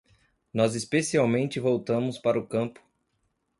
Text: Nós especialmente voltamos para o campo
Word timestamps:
Nós 0.51 0.73
especialmente 0.73 1.59
voltamos 1.59 2.17
para 2.17 2.39
o 2.39 2.47
campo 2.47 2.81